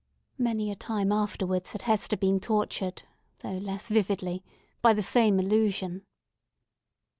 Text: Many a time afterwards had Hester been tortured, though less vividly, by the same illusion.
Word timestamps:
Many 0.39 0.71
a 0.71 0.75
time 0.75 1.11
afterwards 1.11 1.73
had 1.73 1.83
Hester 1.83 2.17
been 2.17 2.39
tortured, 2.39 3.03
though 3.43 3.59
less 3.59 3.87
vividly, 3.87 4.43
by 4.81 4.93
the 4.95 5.03
same 5.03 5.39
illusion. 5.39 6.07